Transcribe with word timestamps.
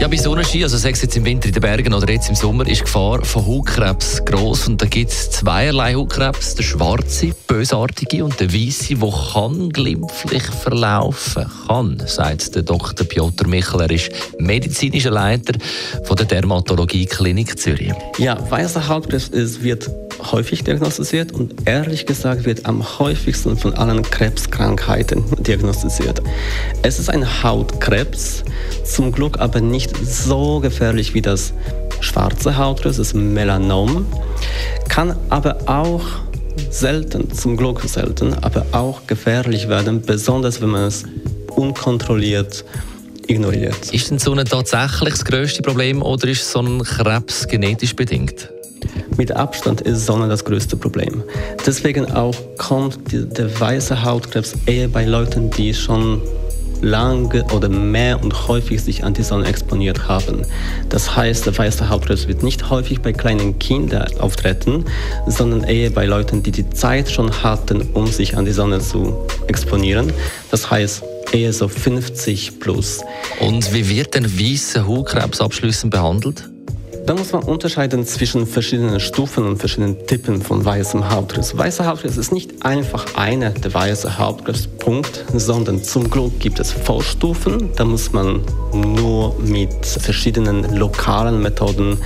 ja, 0.00 0.08
bei 0.08 0.16
Sonnenschein, 0.16 0.62
also 0.62 0.78
sei 0.78 0.92
es 0.92 1.02
jetzt 1.02 1.16
im 1.18 1.26
Winter 1.26 1.48
in 1.48 1.52
den 1.52 1.60
Bergen 1.60 1.92
oder 1.92 2.10
jetzt 2.10 2.30
im 2.30 2.34
Sommer, 2.34 2.66
ist 2.66 2.80
die 2.80 2.84
Gefahr 2.84 3.22
von 3.22 3.46
Hautkrebs 3.46 4.24
gross. 4.24 4.66
Und 4.66 4.80
da 4.80 4.86
gibt 4.86 5.10
es 5.10 5.30
zweierlei 5.30 5.94
Hautkrebs. 5.94 6.54
Der 6.54 6.62
schwarze, 6.62 7.34
bösartige 7.46 8.24
und 8.24 8.40
der 8.40 8.50
weiße, 8.50 8.94
der 8.94 9.12
kann 9.34 9.68
glimpflich 9.68 10.42
verlaufen 10.42 11.44
kann, 11.66 12.02
sagt 12.06 12.54
der 12.54 12.62
Dr. 12.62 13.06
Piotr 13.06 13.46
Michel. 13.46 13.82
Er 13.82 13.90
ist 13.90 14.10
medizinischer 14.38 15.10
Leiter 15.10 15.52
von 16.04 16.16
der 16.16 16.24
Dermatologie 16.24 17.04
Klinik 17.04 17.58
Zürich. 17.58 17.92
Ja, 18.16 18.38
weißer 18.50 18.88
Hautkrebs 18.88 19.28
ist, 19.28 19.62
wird 19.62 19.90
häufig 20.32 20.64
diagnostiziert 20.64 21.32
und 21.32 21.54
ehrlich 21.66 22.06
gesagt 22.06 22.44
wird 22.44 22.66
am 22.66 22.98
häufigsten 22.98 23.56
von 23.56 23.74
allen 23.74 24.02
Krebskrankheiten 24.02 25.24
diagnostiziert. 25.42 26.22
Es 26.82 26.98
ist 26.98 27.10
ein 27.10 27.42
Hautkrebs, 27.42 28.44
zum 28.84 29.12
Glück 29.12 29.38
aber 29.38 29.60
nicht 29.60 29.96
so 29.96 30.60
gefährlich 30.60 31.14
wie 31.14 31.22
das 31.22 31.52
schwarze 32.00 32.56
Hautkrebs, 32.56 32.96
das 32.96 33.14
Melanom, 33.14 34.06
kann 34.88 35.16
aber 35.28 35.56
auch 35.66 36.04
selten, 36.70 37.32
zum 37.32 37.56
Glück 37.56 37.80
selten, 37.82 38.34
aber 38.42 38.66
auch 38.72 39.06
gefährlich 39.06 39.68
werden, 39.68 40.02
besonders 40.02 40.60
wenn 40.60 40.70
man 40.70 40.84
es 40.84 41.04
unkontrolliert 41.56 42.64
ignoriert. 43.26 43.92
Ist 43.92 44.10
denn 44.10 44.18
so 44.18 44.32
ein 44.34 44.44
tatsächlich 44.44 45.14
das 45.14 45.24
größte 45.24 45.62
Problem 45.62 46.02
oder 46.02 46.28
ist 46.28 46.50
so 46.50 46.60
ein 46.60 46.82
Krebs 46.82 47.46
genetisch 47.46 47.94
bedingt? 47.94 48.50
Mit 49.16 49.32
Abstand 49.32 49.80
ist 49.82 50.06
Sonne 50.06 50.28
das 50.28 50.44
größte 50.44 50.76
Problem. 50.76 51.22
Deswegen 51.66 52.10
auch 52.12 52.34
kommt 52.58 52.98
der 53.12 53.60
weiße 53.60 54.02
Hautkrebs 54.02 54.54
eher 54.66 54.88
bei 54.88 55.04
Leuten, 55.04 55.50
die 55.50 55.74
schon 55.74 56.22
lange 56.82 57.44
oder 57.52 57.68
mehr 57.68 58.22
und 58.22 58.48
häufig 58.48 58.82
sich 58.82 59.04
an 59.04 59.14
die 59.14 59.22
Sonne 59.22 59.46
exponiert 59.46 60.08
haben. 60.08 60.42
Das 60.88 61.14
heißt, 61.14 61.46
der 61.46 61.56
weiße 61.56 61.88
Hautkrebs 61.88 62.28
wird 62.28 62.42
nicht 62.42 62.70
häufig 62.70 63.00
bei 63.00 63.12
kleinen 63.12 63.58
Kindern 63.58 64.08
auftreten, 64.18 64.84
sondern 65.26 65.64
eher 65.64 65.90
bei 65.90 66.06
Leuten, 66.06 66.42
die 66.42 66.50
die 66.50 66.68
Zeit 66.70 67.10
schon 67.10 67.42
hatten, 67.42 67.82
um 67.94 68.06
sich 68.06 68.36
an 68.36 68.44
die 68.44 68.52
Sonne 68.52 68.80
zu 68.80 69.26
exponieren. 69.46 70.12
Das 70.50 70.70
heißt, 70.70 71.02
eher 71.32 71.52
so 71.52 71.68
50 71.68 72.58
plus. 72.60 73.00
Und 73.40 73.72
wie 73.72 73.88
wird 73.88 74.14
denn 74.14 74.24
weißer 74.24 74.86
Hautkrebs 74.86 75.40
abschließend 75.40 75.92
behandelt? 75.92 76.48
Da 77.06 77.14
muss 77.14 77.32
man 77.32 77.42
unterscheiden 77.42 78.06
zwischen 78.06 78.46
verschiedenen 78.46 79.00
Stufen 79.00 79.44
und 79.44 79.56
verschiedenen 79.56 80.06
Typen 80.06 80.42
von 80.42 80.64
weißem 80.64 81.10
Hautkrebs. 81.10 81.56
Weißer 81.56 81.86
Hautkrebs 81.86 82.16
ist 82.16 82.32
nicht 82.32 82.64
einfach 82.64 83.14
einer 83.16 83.50
der 83.50 83.72
weiße 83.72 84.18
Hautkrebspunkt, 84.18 85.24
sondern 85.34 85.82
zum 85.82 86.08
Glück 86.08 86.38
gibt 86.38 86.60
es 86.60 86.72
Vorstufen. 86.72 87.70
Da 87.76 87.84
muss 87.84 88.12
man 88.12 88.42
nur 88.72 89.34
mit 89.40 89.86
verschiedenen 89.86 90.76
lokalen 90.76 91.42
Methoden 91.42 91.98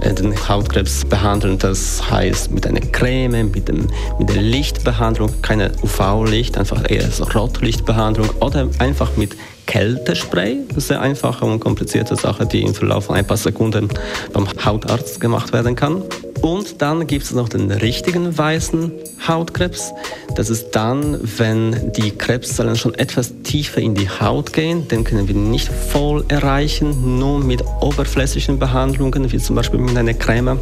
äh, 0.00 0.14
den 0.14 0.34
Hautkrebs 0.48 1.04
behandeln. 1.04 1.58
Das 1.58 2.10
heißt 2.10 2.50
mit 2.52 2.66
einer 2.66 2.80
Creme, 2.80 3.50
mit, 3.50 3.68
dem, 3.68 3.88
mit 4.18 4.28
der 4.28 4.42
Lichtbehandlung, 4.42 5.30
keine 5.42 5.72
UV-Licht, 5.82 6.56
einfach 6.56 6.88
eher 6.88 7.10
so 7.10 7.24
Rotlichtbehandlung 7.24 8.30
oder 8.40 8.68
einfach 8.78 9.16
mit 9.16 9.36
Kältespray. 9.66 10.58
Das 10.68 10.84
ist 10.84 10.92
einfache 10.92 11.44
und 11.44 11.60
komplizierte 11.60 12.16
Sache, 12.16 12.46
die 12.46 12.62
im 12.62 12.74
Verlauf 12.74 13.06
von 13.06 13.16
ein 13.16 13.26
paar 13.26 13.36
Sekunden 13.36 13.88
beim 14.32 14.46
Hautarzt 14.64 15.20
gemacht 15.20 15.52
werden 15.52 15.76
kann. 15.76 16.02
Und 16.42 16.82
dann 16.82 17.06
gibt 17.06 17.24
es 17.24 17.32
noch 17.32 17.48
den 17.48 17.70
richtigen 17.70 18.36
weißen 18.36 18.92
Hautkrebs. 19.26 19.92
Das 20.36 20.50
ist 20.50 20.70
dann, 20.72 21.18
wenn 21.38 21.92
die 21.92 22.10
Krebszellen 22.10 22.76
schon 22.76 22.94
etwas 22.94 23.34
tiefer 23.42 23.80
in 23.80 23.94
die 23.94 24.08
Haut 24.08 24.52
gehen. 24.52 24.86
Den 24.88 25.04
können 25.04 25.28
wir 25.28 25.34
nicht 25.34 25.68
voll 25.68 26.24
erreichen, 26.28 27.18
nur 27.18 27.40
mit 27.40 27.64
oberflächlichen 27.80 28.58
Behandlungen, 28.58 29.32
wie 29.32 29.38
zum 29.38 29.56
Beispiel 29.56 29.80
mit 29.80 29.96
einer 29.96 30.14
Creme. 30.14 30.58